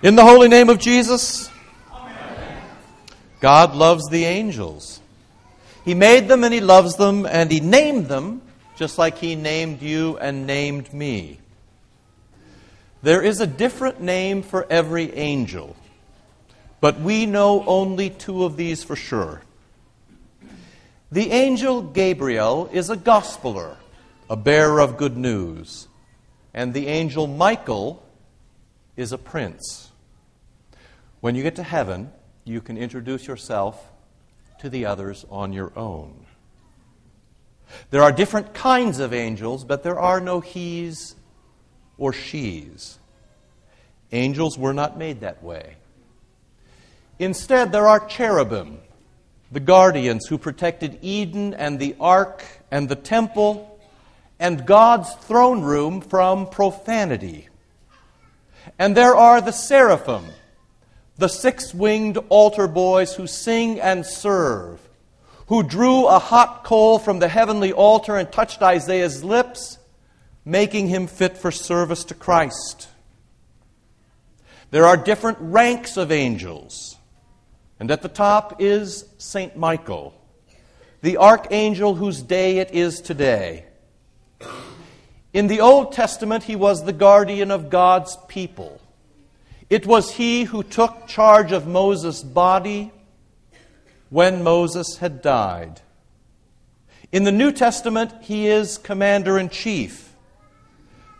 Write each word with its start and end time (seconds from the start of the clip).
In 0.00 0.14
the 0.14 0.22
holy 0.22 0.46
name 0.46 0.68
of 0.68 0.78
Jesus, 0.78 1.50
Amen. 1.92 2.62
God 3.40 3.74
loves 3.74 4.08
the 4.08 4.26
angels. 4.26 5.00
He 5.84 5.94
made 5.94 6.28
them 6.28 6.44
and 6.44 6.54
He 6.54 6.60
loves 6.60 6.94
them 6.94 7.26
and 7.26 7.50
He 7.50 7.58
named 7.58 8.06
them 8.06 8.40
just 8.76 8.96
like 8.96 9.18
He 9.18 9.34
named 9.34 9.82
you 9.82 10.16
and 10.18 10.46
named 10.46 10.94
me. 10.94 11.40
There 13.02 13.20
is 13.20 13.40
a 13.40 13.46
different 13.46 14.00
name 14.00 14.42
for 14.42 14.68
every 14.70 15.12
angel, 15.16 15.74
but 16.80 17.00
we 17.00 17.26
know 17.26 17.64
only 17.66 18.08
two 18.08 18.44
of 18.44 18.56
these 18.56 18.84
for 18.84 18.94
sure. 18.94 19.42
The 21.10 21.32
angel 21.32 21.82
Gabriel 21.82 22.70
is 22.72 22.88
a 22.88 22.96
gospeler, 22.96 23.74
a 24.30 24.36
bearer 24.36 24.80
of 24.80 24.96
good 24.96 25.16
news, 25.16 25.88
and 26.54 26.72
the 26.72 26.86
angel 26.86 27.26
Michael 27.26 28.00
is 28.96 29.10
a 29.10 29.18
prince. 29.18 29.87
When 31.20 31.34
you 31.34 31.42
get 31.42 31.56
to 31.56 31.62
heaven, 31.62 32.12
you 32.44 32.60
can 32.60 32.78
introduce 32.78 33.26
yourself 33.26 33.90
to 34.60 34.70
the 34.70 34.86
others 34.86 35.24
on 35.30 35.52
your 35.52 35.76
own. 35.76 36.26
There 37.90 38.02
are 38.02 38.12
different 38.12 38.54
kinds 38.54 38.98
of 38.98 39.12
angels, 39.12 39.64
but 39.64 39.82
there 39.82 39.98
are 39.98 40.20
no 40.20 40.40
he's 40.40 41.16
or 41.96 42.12
she's. 42.12 42.98
Angels 44.12 44.56
were 44.56 44.72
not 44.72 44.96
made 44.96 45.20
that 45.20 45.42
way. 45.42 45.76
Instead, 47.18 47.72
there 47.72 47.88
are 47.88 48.06
cherubim, 48.06 48.78
the 49.50 49.60
guardians 49.60 50.26
who 50.26 50.38
protected 50.38 50.98
Eden 51.02 51.52
and 51.52 51.78
the 51.78 51.96
ark 52.00 52.44
and 52.70 52.88
the 52.88 52.96
temple 52.96 53.78
and 54.38 54.64
God's 54.64 55.12
throne 55.14 55.62
room 55.62 56.00
from 56.00 56.48
profanity. 56.48 57.48
And 58.78 58.96
there 58.96 59.16
are 59.16 59.40
the 59.40 59.52
seraphim 59.52 60.24
the 61.18 61.28
six 61.28 61.74
winged 61.74 62.16
altar 62.28 62.68
boys 62.68 63.14
who 63.14 63.26
sing 63.26 63.80
and 63.80 64.06
serve, 64.06 64.80
who 65.48 65.64
drew 65.64 66.06
a 66.06 66.18
hot 66.20 66.62
coal 66.62 66.98
from 67.00 67.18
the 67.18 67.28
heavenly 67.28 67.72
altar 67.72 68.16
and 68.16 68.30
touched 68.30 68.62
Isaiah's 68.62 69.24
lips, 69.24 69.78
making 70.44 70.86
him 70.86 71.08
fit 71.08 71.36
for 71.36 71.50
service 71.50 72.04
to 72.04 72.14
Christ. 72.14 72.88
There 74.70 74.86
are 74.86 74.96
different 74.96 75.38
ranks 75.40 75.96
of 75.96 76.12
angels, 76.12 76.96
and 77.80 77.90
at 77.90 78.02
the 78.02 78.08
top 78.08 78.60
is 78.60 79.04
St. 79.18 79.56
Michael, 79.56 80.14
the 81.02 81.16
archangel 81.16 81.96
whose 81.96 82.22
day 82.22 82.58
it 82.58 82.70
is 82.72 83.00
today. 83.00 83.64
In 85.32 85.48
the 85.48 85.60
Old 85.60 85.92
Testament, 85.92 86.44
he 86.44 86.54
was 86.54 86.84
the 86.84 86.92
guardian 86.92 87.50
of 87.50 87.70
God's 87.70 88.16
people. 88.28 88.80
It 89.70 89.86
was 89.86 90.14
he 90.14 90.44
who 90.44 90.62
took 90.62 91.06
charge 91.06 91.52
of 91.52 91.66
Moses' 91.66 92.22
body 92.22 92.90
when 94.08 94.42
Moses 94.42 94.96
had 94.98 95.20
died. 95.20 95.82
In 97.12 97.24
the 97.24 97.32
New 97.32 97.52
Testament, 97.52 98.12
he 98.22 98.46
is 98.46 98.78
commander 98.78 99.38
in 99.38 99.50
chief, 99.50 100.14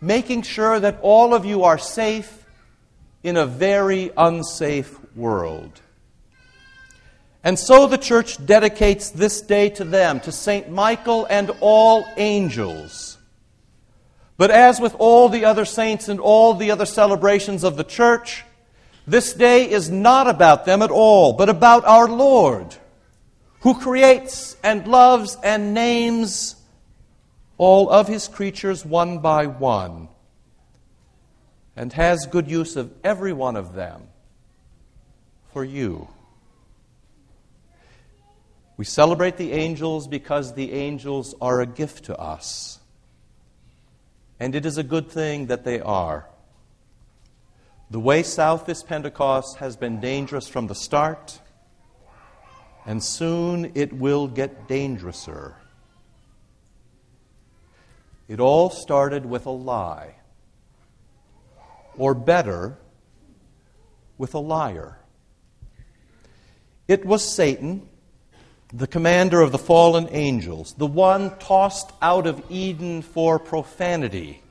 making 0.00 0.42
sure 0.42 0.78
that 0.78 0.98
all 1.00 1.34
of 1.34 1.44
you 1.44 1.64
are 1.64 1.78
safe 1.78 2.44
in 3.22 3.38
a 3.38 3.46
very 3.46 4.10
unsafe 4.16 4.98
world. 5.16 5.80
And 7.42 7.58
so 7.58 7.86
the 7.86 7.98
church 7.98 8.44
dedicates 8.44 9.10
this 9.10 9.40
day 9.40 9.70
to 9.70 9.84
them, 9.84 10.20
to 10.20 10.32
St. 10.32 10.70
Michael 10.70 11.26
and 11.28 11.50
all 11.60 12.06
angels 12.16 13.13
but 14.36 14.50
as 14.50 14.80
with 14.80 14.94
all 14.98 15.28
the 15.28 15.44
other 15.44 15.64
saints 15.64 16.08
and 16.08 16.18
all 16.18 16.54
the 16.54 16.70
other 16.70 16.86
celebrations 16.86 17.62
of 17.62 17.76
the 17.76 17.84
church, 17.84 18.44
this 19.06 19.32
day 19.32 19.70
is 19.70 19.90
not 19.90 20.28
about 20.28 20.64
them 20.64 20.82
at 20.82 20.90
all, 20.90 21.34
but 21.34 21.48
about 21.48 21.84
our 21.84 22.08
Lord, 22.08 22.74
who 23.60 23.78
creates 23.78 24.56
and 24.64 24.86
loves 24.88 25.36
and 25.42 25.72
names 25.74 26.56
all 27.58 27.88
of 27.88 28.08
his 28.08 28.26
creatures 28.26 28.84
one 28.84 29.20
by 29.20 29.46
one, 29.46 30.08
and 31.76 31.92
has 31.92 32.26
good 32.26 32.50
use 32.50 32.74
of 32.74 32.92
every 33.04 33.32
one 33.32 33.56
of 33.56 33.74
them 33.74 34.08
for 35.52 35.64
you. 35.64 36.08
We 38.76 38.84
celebrate 38.84 39.36
the 39.36 39.52
angels 39.52 40.08
because 40.08 40.54
the 40.54 40.72
angels 40.72 41.36
are 41.40 41.60
a 41.60 41.66
gift 41.66 42.06
to 42.06 42.18
us 42.18 42.80
and 44.38 44.54
it 44.54 44.66
is 44.66 44.78
a 44.78 44.82
good 44.82 45.10
thing 45.10 45.46
that 45.46 45.64
they 45.64 45.80
are. 45.80 46.28
The 47.90 48.00
way 48.00 48.22
south 48.22 48.66
this 48.66 48.82
Pentecost 48.82 49.58
has 49.58 49.76
been 49.76 50.00
dangerous 50.00 50.48
from 50.48 50.66
the 50.66 50.74
start, 50.74 51.40
and 52.86 53.02
soon 53.02 53.72
it 53.74 53.92
will 53.92 54.26
get 54.26 54.66
dangerouser. 54.68 55.54
It 58.26 58.40
all 58.40 58.70
started 58.70 59.26
with 59.26 59.46
a 59.46 59.50
lie, 59.50 60.16
or 61.96 62.14
better, 62.14 62.78
with 64.18 64.34
a 64.34 64.38
liar. 64.38 64.98
It 66.88 67.04
was 67.04 67.34
Satan 67.34 67.88
the 68.76 68.86
commander 68.88 69.40
of 69.40 69.52
the 69.52 69.58
fallen 69.58 70.08
angels, 70.10 70.74
the 70.76 70.86
one 70.86 71.38
tossed 71.38 71.92
out 72.02 72.26
of 72.26 72.42
Eden 72.50 73.02
for 73.02 73.38
profanity, 73.38 74.42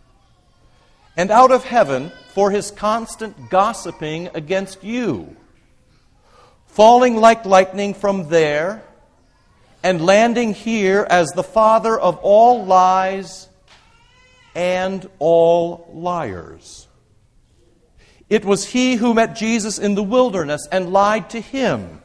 and 1.18 1.30
out 1.30 1.52
of 1.52 1.66
heaven 1.66 2.10
for 2.34 2.50
his 2.50 2.72
constant 2.72 3.50
gossiping 3.50 4.30
against 4.34 4.82
you, 4.82 5.36
falling 6.68 7.18
like 7.18 7.46
lightning 7.46 7.94
from 7.94 8.30
there 8.30 8.82
and 9.84 10.06
landing 10.06 10.54
here 10.54 11.06
as 11.10 11.28
the 11.32 11.44
father 11.44 12.00
of 12.00 12.18
all 12.20 12.66
lies 12.66 13.50
and 14.56 15.10
all 15.20 15.90
liars. 15.92 16.88
It 18.30 18.46
was 18.46 18.66
he 18.66 18.96
who 18.96 19.14
met 19.14 19.36
Jesus 19.36 19.78
in 19.78 19.96
the 19.96 20.02
wilderness 20.02 20.66
and 20.72 20.94
lied 20.94 21.30
to 21.32 21.42
him 21.42 22.03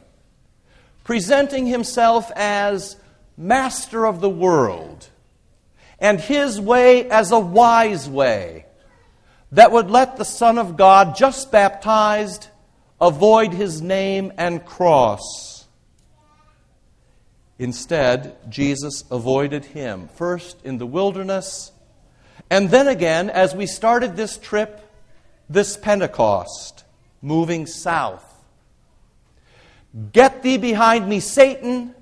presenting 1.08 1.64
himself 1.64 2.30
as 2.36 2.94
master 3.34 4.04
of 4.04 4.20
the 4.20 4.28
world, 4.28 5.08
and 5.98 6.20
his 6.20 6.60
way 6.60 7.08
as 7.08 7.32
a 7.32 7.38
wise 7.38 8.06
way 8.06 8.66
that 9.50 9.72
would 9.72 9.90
let 9.90 10.18
the 10.18 10.24
Son 10.26 10.58
of 10.58 10.76
God, 10.76 11.16
just 11.16 11.50
baptized, 11.50 12.48
avoid 13.00 13.54
his 13.54 13.80
name 13.80 14.30
and 14.36 14.66
cross. 14.66 15.66
Instead, 17.58 18.36
Jesus 18.50 19.02
avoided 19.10 19.64
him, 19.64 20.10
first 20.14 20.58
in 20.62 20.76
the 20.76 20.86
wilderness, 20.86 21.72
and 22.50 22.68
then 22.68 22.86
again 22.86 23.30
as 23.30 23.54
we 23.54 23.64
started 23.64 24.14
this 24.14 24.36
trip, 24.36 24.86
this 25.48 25.74
Pentecost, 25.74 26.84
moving 27.22 27.64
south 27.64 28.27
Get 30.12 30.42
thee 30.42 30.58
behind 30.58 31.08
me, 31.08 31.20
Satan, 31.20 31.94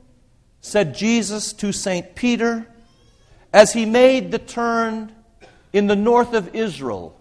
said 0.61 0.95
Jesus 0.95 1.53
to 1.55 1.73
St. 1.73 2.15
Peter 2.15 2.67
as 3.53 3.73
he 3.73 3.87
made 3.87 4.31
the 4.31 4.39
turn 4.39 5.13
in 5.73 5.87
the 5.87 5.97
north 5.97 6.35
of 6.35 6.55
Israel 6.55 7.19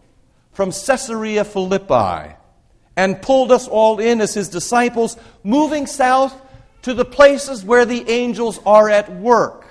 from 0.52 0.72
Caesarea 0.72 1.46
Philippi 1.46 2.36
and 2.96 3.22
pulled 3.22 3.52
us 3.52 3.68
all 3.68 4.00
in 4.00 4.22
as 4.22 4.34
his 4.34 4.50
disciples, 4.50 5.18
moving 5.44 5.86
south 5.86 6.36
to 6.82 6.94
the 6.94 7.06
places 7.06 7.64
where 7.64 7.86
the 7.86 8.10
angels 8.10 8.60
are 8.66 8.90
at 8.90 9.12
work 9.14 9.66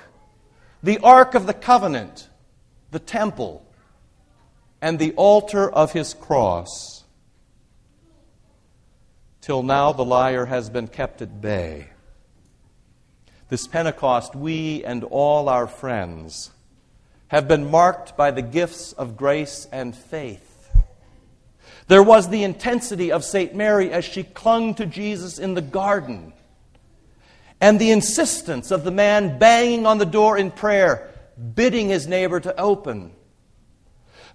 the 0.84 0.98
Ark 0.98 1.34
of 1.34 1.46
the 1.46 1.54
Covenant, 1.54 2.28
the 2.90 2.98
temple, 2.98 3.66
and 4.82 4.98
the 4.98 5.12
altar 5.14 5.68
of 5.68 5.92
his 5.92 6.12
cross. 6.12 6.93
Till 9.44 9.62
now, 9.62 9.92
the 9.92 10.06
liar 10.06 10.46
has 10.46 10.70
been 10.70 10.88
kept 10.88 11.20
at 11.20 11.42
bay. 11.42 11.88
This 13.50 13.66
Pentecost, 13.66 14.34
we 14.34 14.82
and 14.82 15.04
all 15.04 15.50
our 15.50 15.66
friends 15.66 16.50
have 17.28 17.46
been 17.46 17.70
marked 17.70 18.16
by 18.16 18.30
the 18.30 18.40
gifts 18.40 18.94
of 18.94 19.18
grace 19.18 19.68
and 19.70 19.94
faith. 19.94 20.70
There 21.88 22.02
was 22.02 22.30
the 22.30 22.42
intensity 22.42 23.12
of 23.12 23.22
St. 23.22 23.54
Mary 23.54 23.90
as 23.90 24.06
she 24.06 24.22
clung 24.22 24.76
to 24.76 24.86
Jesus 24.86 25.38
in 25.38 25.52
the 25.52 25.60
garden, 25.60 26.32
and 27.60 27.78
the 27.78 27.90
insistence 27.90 28.70
of 28.70 28.82
the 28.82 28.90
man 28.90 29.38
banging 29.38 29.84
on 29.84 29.98
the 29.98 30.06
door 30.06 30.38
in 30.38 30.52
prayer, 30.52 31.12
bidding 31.54 31.90
his 31.90 32.06
neighbor 32.06 32.40
to 32.40 32.58
open. 32.58 33.12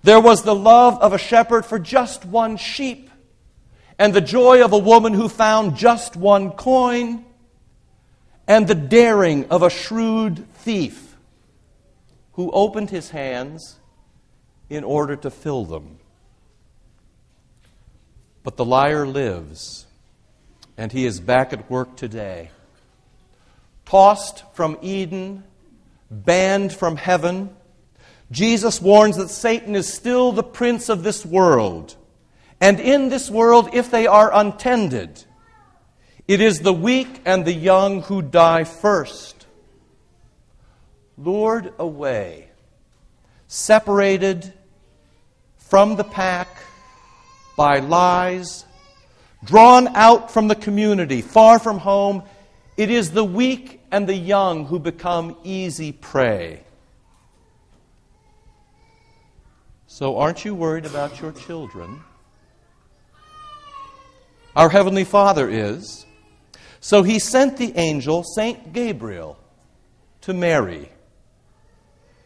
There 0.04 0.22
was 0.22 0.44
the 0.44 0.54
love 0.54 1.02
of 1.02 1.14
a 1.14 1.18
shepherd 1.18 1.66
for 1.66 1.80
just 1.80 2.26
one 2.26 2.58
sheep 2.58 3.09
and 4.00 4.14
the 4.14 4.22
joy 4.22 4.64
of 4.64 4.72
a 4.72 4.78
woman 4.78 5.14
who 5.14 5.28
found 5.28 5.76
just 5.76 6.16
one 6.16 6.52
coin, 6.52 7.26
and 8.48 8.68
the 8.68 8.74
daring 8.74 9.46
of 9.50 9.62
a 9.62 9.70
shrewd 9.70 10.48
thief 10.56 11.18
who 12.34 12.50
opened 12.52 12.90
his 12.90 13.10
hands 13.10 13.78
in 14.70 14.86
order 14.86 15.18
to 15.18 15.30
fill 15.30 15.66
them. 15.66 16.00
But 18.42 18.56
the 18.56 18.66
liar 18.66 19.06
lives, 19.06 19.86
and 20.78 20.92
he 20.92 21.06
is 21.06 21.20
back 21.20 21.52
at 21.52 21.70
work 21.70 21.98
today. 21.98 22.52
Tossed 23.86 24.44
from 24.54 24.78
Eden, 24.82 25.44
banned 26.10 26.72
from 26.72 26.96
heaven, 26.96 27.50
Jesus 28.32 28.82
warns 28.82 29.18
that 29.18 29.30
Satan 29.30 29.76
is 29.76 29.92
still 29.92 30.32
the 30.32 30.44
prince 30.44 30.88
of 30.88 31.04
this 31.04 31.26
world. 31.26 31.98
And 32.62 32.80
in 32.80 33.10
this 33.10 33.30
world, 33.30 33.70
if 33.74 33.90
they 33.90 34.06
are 34.06 34.34
untended, 34.34 35.24
it 36.28 36.42
is 36.42 36.60
the 36.60 36.74
weak 36.74 37.22
and 37.26 37.46
the 37.46 37.54
young 37.54 38.02
who 38.04 38.22
die 38.22 38.64
first. 38.64 39.46
Lured 41.18 41.74
away, 41.80 42.50
separated 43.48 44.54
from 45.58 45.96
the 45.96 46.04
pack 46.04 46.50
by 47.56 47.80
lies, 47.80 48.66
drawn 49.44 49.88
out 49.96 50.32
from 50.32 50.48
the 50.48 50.56
community, 50.56 51.22
far 51.22 51.60
from 51.60 51.78
home, 51.78 52.24
it 52.78 52.90
is 52.90 53.12
the 53.12 53.24
weak 53.24 53.82
and 53.92 54.08
the 54.08 54.16
young 54.16 54.66
who 54.66 54.80
become 54.80 55.36
easy 55.44 55.92
prey. 55.92 56.62
So, 59.88 60.18
aren't 60.18 60.46
you 60.46 60.56
worried 60.56 60.86
about 60.86 61.20
your 61.20 61.32
children? 61.32 62.02
Our 64.56 64.70
Heavenly 64.70 65.04
Father 65.04 65.50
is. 65.50 66.06
So 66.80 67.04
he 67.04 67.20
sent 67.20 67.58
the 67.58 67.76
angel, 67.78 68.24
Saint 68.24 68.74
Gabriel, 68.74 69.38
to 70.22 70.34
Mary. 70.34 70.90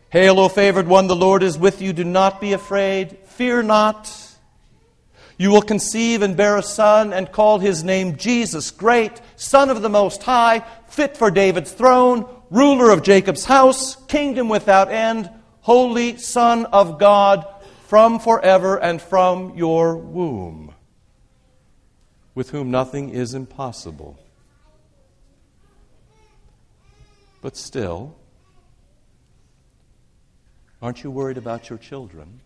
Hail, 0.09 0.39
O 0.39 0.47
favored 0.47 0.87
one, 0.87 1.07
the 1.07 1.15
Lord 1.15 1.41
is 1.41 1.57
with 1.57 1.81
you. 1.81 1.91
Do 1.91 2.03
not 2.03 2.39
be 2.39 2.53
afraid. 2.53 3.17
Fear 3.25 3.63
not. 3.63 4.11
You 5.37 5.49
will 5.49 5.61
conceive 5.61 6.21
and 6.21 6.37
bear 6.37 6.57
a 6.57 6.63
son 6.63 7.11
and 7.11 7.31
call 7.31 7.59
his 7.59 7.83
name 7.83 8.17
Jesus, 8.17 8.69
great, 8.69 9.19
Son 9.35 9.69
of 9.69 9.81
the 9.81 9.89
Most 9.89 10.21
High, 10.21 10.63
fit 10.87 11.17
for 11.17 11.31
David's 11.31 11.71
throne, 11.71 12.27
ruler 12.51 12.91
of 12.91 13.01
Jacob's 13.01 13.45
house, 13.45 13.95
kingdom 14.05 14.47
without 14.47 14.91
end, 14.91 15.29
holy 15.61 16.17
Son 16.17 16.65
of 16.67 16.99
God, 16.99 17.47
from 17.87 18.19
forever 18.19 18.77
and 18.77 19.01
from 19.01 19.55
your 19.57 19.97
womb, 19.97 20.73
with 22.35 22.50
whom 22.50 22.71
nothing 22.71 23.09
is 23.09 23.33
impossible. 23.33 24.19
But 27.41 27.57
still, 27.57 28.15
aren't 30.81 31.03
you 31.03 31.12
worried 31.12 31.38
about 31.38 31.69
your 31.69 31.77
children? 31.77 32.39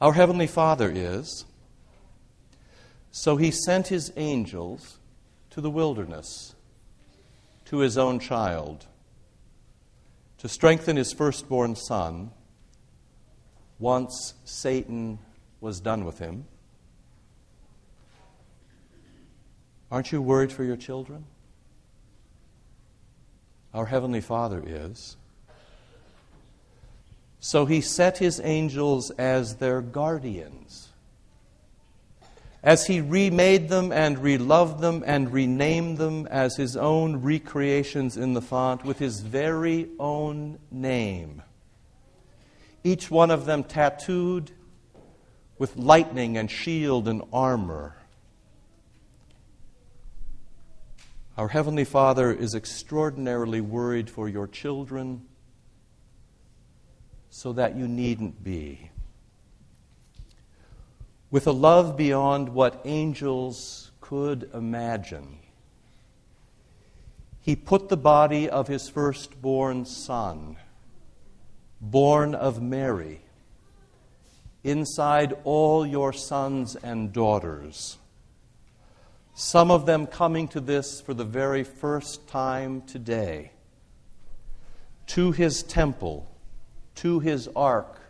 Our 0.00 0.12
Heavenly 0.12 0.46
Father 0.46 0.92
is. 0.94 1.44
So 3.10 3.36
he 3.36 3.50
sent 3.50 3.88
his 3.88 4.12
angels 4.16 4.98
to 5.50 5.60
the 5.60 5.70
wilderness, 5.70 6.54
to 7.66 7.78
his 7.78 7.96
own 7.96 8.18
child, 8.18 8.86
to 10.38 10.48
strengthen 10.48 10.96
his 10.96 11.12
firstborn 11.12 11.76
son 11.76 12.32
once 13.78 14.34
Satan 14.44 15.18
was 15.60 15.80
done 15.80 16.04
with 16.04 16.18
him. 16.18 16.44
Aren't 19.90 20.12
you 20.12 20.20
worried 20.20 20.52
for 20.52 20.64
your 20.64 20.76
children? 20.76 21.24
Our 23.72 23.86
Heavenly 23.86 24.20
Father 24.20 24.62
is. 24.64 25.16
So 27.40 27.66
he 27.66 27.80
set 27.80 28.18
his 28.18 28.40
angels 28.42 29.10
as 29.12 29.56
their 29.56 29.82
guardians. 29.82 30.88
As 32.62 32.86
he 32.86 33.02
remade 33.02 33.68
them 33.68 33.92
and 33.92 34.18
reloved 34.18 34.80
them 34.80 35.04
and 35.06 35.30
renamed 35.30 35.98
them 35.98 36.26
as 36.28 36.56
his 36.56 36.76
own 36.76 37.16
recreations 37.16 38.16
in 38.16 38.32
the 38.32 38.40
font 38.40 38.84
with 38.84 38.98
his 38.98 39.20
very 39.20 39.90
own 39.98 40.58
name. 40.70 41.42
Each 42.82 43.10
one 43.10 43.30
of 43.30 43.44
them 43.44 43.64
tattooed 43.64 44.50
with 45.58 45.76
lightning 45.76 46.38
and 46.38 46.50
shield 46.50 47.08
and 47.08 47.22
armor. 47.32 47.96
Our 51.36 51.48
Heavenly 51.48 51.82
Father 51.84 52.32
is 52.32 52.54
extraordinarily 52.54 53.60
worried 53.60 54.08
for 54.08 54.28
your 54.28 54.46
children 54.46 55.22
so 57.28 57.52
that 57.54 57.74
you 57.76 57.88
needn't 57.88 58.44
be. 58.44 58.92
With 61.32 61.48
a 61.48 61.52
love 61.52 61.96
beyond 61.96 62.50
what 62.50 62.80
angels 62.84 63.90
could 64.00 64.48
imagine, 64.54 65.40
He 67.40 67.56
put 67.56 67.88
the 67.88 67.96
body 67.96 68.48
of 68.48 68.68
His 68.68 68.88
firstborn 68.88 69.86
Son, 69.86 70.56
born 71.80 72.36
of 72.36 72.62
Mary, 72.62 73.22
inside 74.62 75.34
all 75.42 75.84
your 75.84 76.12
sons 76.12 76.76
and 76.76 77.12
daughters 77.12 77.98
some 79.34 79.72
of 79.72 79.84
them 79.84 80.06
coming 80.06 80.46
to 80.48 80.60
this 80.60 81.00
for 81.00 81.12
the 81.12 81.24
very 81.24 81.64
first 81.64 82.28
time 82.28 82.82
today, 82.82 83.50
to 85.08 85.32
his 85.32 85.64
temple, 85.64 86.30
to 86.94 87.18
his 87.18 87.48
ark, 87.56 88.00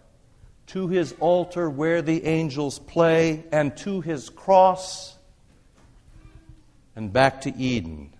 to 0.66 0.88
his 0.88 1.14
altar 1.20 1.68
where 1.70 2.02
the 2.02 2.26
angels 2.26 2.78
play, 2.78 3.42
and 3.50 3.74
to 3.78 4.02
his 4.02 4.28
cross, 4.28 5.16
and 6.94 7.10
back 7.10 7.40
to 7.40 7.56
Eden, 7.56 8.12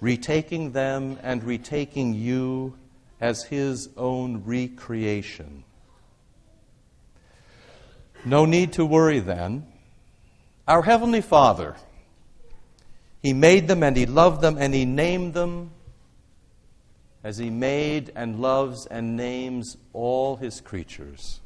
retaking 0.00 0.72
them 0.72 1.18
and 1.22 1.42
retaking 1.42 2.12
you 2.12 2.78
as 3.22 3.42
his 3.44 3.88
own 3.96 4.42
recreation. 4.44 5.64
No 8.26 8.44
need 8.44 8.74
to 8.74 8.84
worry 8.84 9.20
then 9.20 9.66
our 10.66 10.82
Heavenly 10.82 11.20
Father, 11.20 11.76
He 13.22 13.32
made 13.32 13.68
them 13.68 13.82
and 13.82 13.96
He 13.96 14.06
loved 14.06 14.40
them 14.40 14.56
and 14.58 14.72
He 14.74 14.84
named 14.84 15.34
them 15.34 15.70
as 17.22 17.38
He 17.38 17.50
made 17.50 18.12
and 18.14 18.40
loves 18.40 18.86
and 18.86 19.16
names 19.16 19.76
all 19.92 20.36
His 20.36 20.60
creatures. 20.60 21.40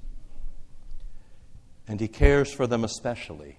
And 1.86 2.00
He 2.00 2.08
cares 2.08 2.52
for 2.52 2.66
them 2.66 2.84
especially. 2.84 3.58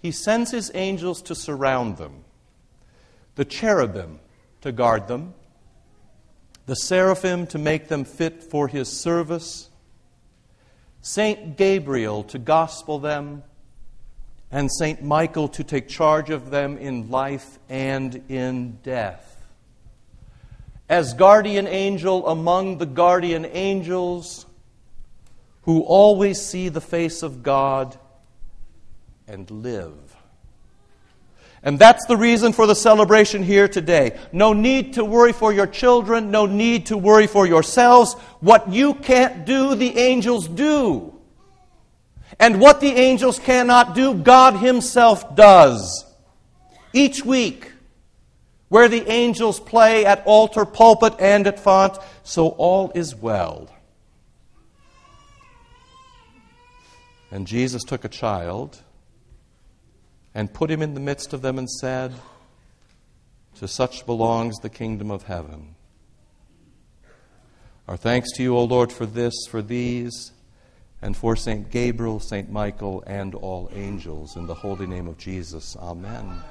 He 0.00 0.10
sends 0.10 0.50
His 0.50 0.70
angels 0.74 1.22
to 1.22 1.34
surround 1.34 1.96
them, 1.96 2.24
the 3.36 3.44
cherubim 3.44 4.20
to 4.60 4.72
guard 4.72 5.08
them, 5.08 5.34
the 6.66 6.76
seraphim 6.76 7.46
to 7.46 7.58
make 7.58 7.88
them 7.88 8.04
fit 8.04 8.42
for 8.42 8.68
His 8.68 8.88
service, 8.88 9.70
Saint 11.00 11.56
Gabriel 11.56 12.22
to 12.24 12.38
gospel 12.38 12.98
them 12.98 13.42
and 14.50 14.70
St. 14.70 15.02
Michael 15.02 15.48
to 15.48 15.64
take 15.64 15.88
charge 15.88 16.30
of 16.30 16.50
them 16.50 16.78
in 16.78 17.10
life 17.10 17.58
and 17.68 18.22
in 18.28 18.78
death. 18.82 19.24
As 20.88 21.12
guardian 21.12 21.66
angel 21.66 22.26
among 22.26 22.78
the 22.78 22.86
guardian 22.86 23.44
angels 23.44 24.46
who 25.62 25.82
always 25.82 26.40
see 26.40 26.70
the 26.70 26.80
face 26.80 27.22
of 27.22 27.42
God 27.42 27.98
and 29.26 29.50
live. 29.50 30.16
And 31.62 31.78
that's 31.78 32.06
the 32.06 32.16
reason 32.16 32.54
for 32.54 32.66
the 32.66 32.74
celebration 32.74 33.42
here 33.42 33.68
today. 33.68 34.18
No 34.32 34.54
need 34.54 34.94
to 34.94 35.04
worry 35.04 35.32
for 35.32 35.52
your 35.52 35.66
children, 35.66 36.30
no 36.30 36.46
need 36.46 36.86
to 36.86 36.96
worry 36.96 37.26
for 37.26 37.46
yourselves. 37.46 38.14
What 38.40 38.72
you 38.72 38.94
can't 38.94 39.44
do, 39.44 39.74
the 39.74 39.98
angels 39.98 40.48
do. 40.48 41.17
And 42.38 42.60
what 42.60 42.80
the 42.80 42.92
angels 42.92 43.38
cannot 43.38 43.94
do, 43.94 44.14
God 44.14 44.56
Himself 44.56 45.34
does. 45.34 46.04
Each 46.92 47.24
week, 47.24 47.72
where 48.68 48.88
the 48.88 49.10
angels 49.10 49.60
play 49.60 50.04
at 50.04 50.22
altar, 50.26 50.64
pulpit, 50.64 51.14
and 51.18 51.46
at 51.46 51.58
font, 51.58 51.98
so 52.22 52.48
all 52.48 52.92
is 52.94 53.14
well. 53.14 53.68
And 57.30 57.46
Jesus 57.46 57.82
took 57.84 58.04
a 58.04 58.08
child 58.08 58.82
and 60.34 60.52
put 60.52 60.70
him 60.70 60.82
in 60.82 60.94
the 60.94 61.00
midst 61.00 61.32
of 61.32 61.42
them 61.42 61.58
and 61.58 61.68
said, 61.68 62.12
To 63.56 63.68
such 63.68 64.06
belongs 64.06 64.56
the 64.58 64.70
kingdom 64.70 65.10
of 65.10 65.24
heaven. 65.24 65.74
Our 67.86 67.96
thanks 67.96 68.32
to 68.32 68.42
you, 68.42 68.56
O 68.56 68.64
Lord, 68.64 68.92
for 68.92 69.06
this, 69.06 69.34
for 69.48 69.62
these 69.62 70.32
and 71.02 71.16
for 71.16 71.36
St. 71.36 71.70
Gabriel, 71.70 72.20
St. 72.20 72.50
Michael, 72.50 73.02
and 73.06 73.34
all 73.34 73.70
angels. 73.72 74.36
In 74.36 74.46
the 74.46 74.54
holy 74.54 74.86
name 74.86 75.06
of 75.06 75.16
Jesus, 75.18 75.76
amen. 75.76 76.42